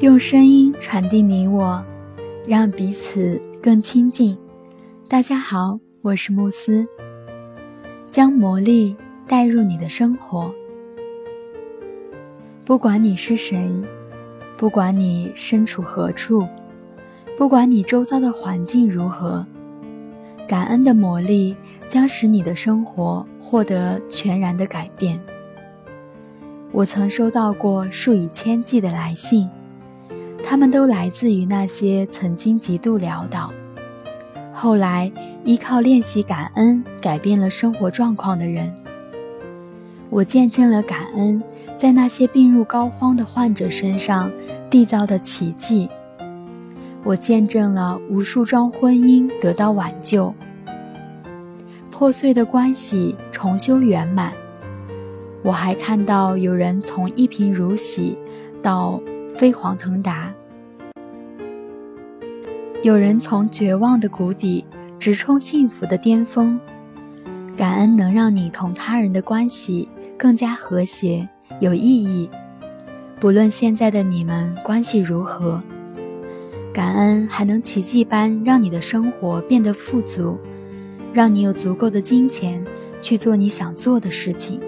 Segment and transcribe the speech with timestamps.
[0.00, 1.82] 用声音传递你我，
[2.46, 4.36] 让彼此更亲近。
[5.08, 6.86] 大家好，我是慕斯。
[8.10, 8.94] 将魔力
[9.26, 10.52] 带入你的生活，
[12.62, 13.66] 不管你是谁，
[14.58, 16.46] 不管你身处何处，
[17.34, 19.46] 不管你周遭的环境如何，
[20.46, 21.56] 感恩的魔力
[21.88, 25.18] 将使你的生活获得全然的改变。
[26.70, 29.48] 我曾收到过数以千计的来信。
[30.48, 33.52] 他们都来自于那些曾经极度潦倒，
[34.54, 35.10] 后来
[35.44, 38.72] 依靠练习感恩改变了生活状况的人。
[40.08, 41.42] 我见证了感恩
[41.76, 44.30] 在那些病入膏肓的患者身上
[44.70, 45.88] 缔造的奇迹。
[47.02, 50.32] 我见证了无数桩婚姻得到挽救，
[51.90, 54.32] 破碎的关系重修圆满。
[55.42, 58.16] 我还看到有人从一贫如洗
[58.62, 59.00] 到。
[59.36, 60.32] 飞黄腾达，
[62.82, 64.64] 有人从绝望的谷底
[64.98, 66.58] 直冲幸福的巅峰。
[67.54, 71.28] 感恩能让你同他人的关系更加和谐、
[71.60, 72.30] 有意义。
[73.20, 75.62] 不论现在的你们关系如何，
[76.72, 80.38] 感恩还能奇迹般让你的生活变得富足，
[81.12, 82.64] 让你有足够的金钱
[83.02, 84.58] 去做你想做的事情。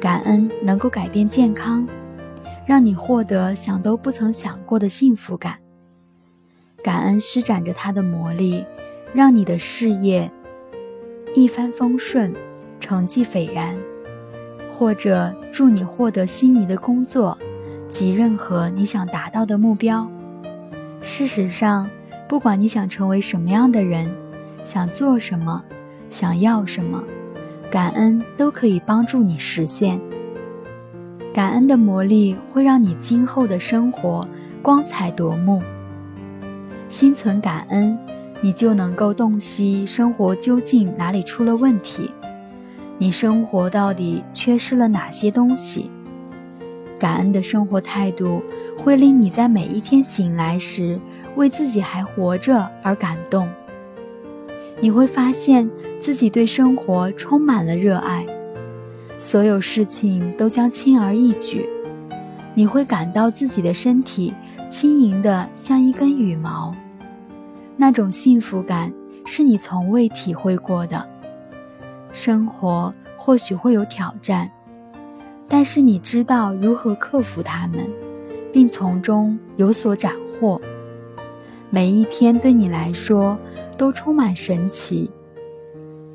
[0.00, 1.86] 感恩能够改变健康。
[2.66, 5.58] 让你获得想都不曾想过的幸福感。
[6.82, 8.64] 感恩施展着它的魔力，
[9.14, 10.30] 让你的事业
[11.34, 12.34] 一帆风顺，
[12.78, 13.74] 成绩斐然；
[14.70, 17.38] 或者助你获得心仪的工作
[17.88, 20.10] 及任何你想达到的目标。
[21.00, 21.88] 事实上，
[22.28, 24.10] 不管你想成为什么样的人，
[24.64, 25.62] 想做什么，
[26.10, 27.02] 想要什么，
[27.70, 30.00] 感恩都可以帮助你实现。
[31.34, 34.24] 感恩的魔力会让你今后的生活
[34.62, 35.60] 光彩夺目。
[36.88, 37.98] 心存感恩，
[38.40, 42.08] 你就能够洞悉生活究竟哪里出了问题，
[42.98, 45.90] 你生活到底缺失了哪些东西。
[47.00, 48.40] 感恩的生活态度
[48.78, 51.00] 会令你在每一天醒来时
[51.34, 53.48] 为自己还活着而感动。
[54.80, 55.68] 你会发现
[55.98, 58.24] 自己对生活充满了热爱。
[59.16, 61.68] 所有事情都将轻而易举，
[62.54, 64.34] 你会感到自己的身体
[64.68, 66.74] 轻盈的像一根羽毛，
[67.76, 68.92] 那种幸福感
[69.24, 71.08] 是你从未体会过的。
[72.12, 74.50] 生活或许会有挑战，
[75.48, 77.88] 但是你知道如何克服它们，
[78.52, 80.60] 并从中有所斩获。
[81.70, 83.38] 每一天对你来说
[83.78, 85.10] 都充满神奇，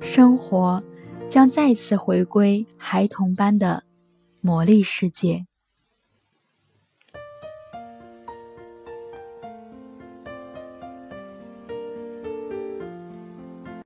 [0.00, 0.82] 生活。
[1.26, 3.82] 将再次回归孩童般的
[4.40, 5.46] 魔力世界。